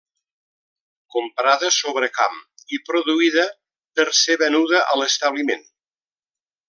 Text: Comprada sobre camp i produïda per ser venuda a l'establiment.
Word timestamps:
Comprada 1.15 1.69
sobre 1.75 2.09
camp 2.15 2.39
i 2.77 2.79
produïda 2.87 3.45
per 4.01 4.07
ser 4.21 4.39
venuda 4.45 4.81
a 4.95 4.97
l'establiment. 5.03 5.63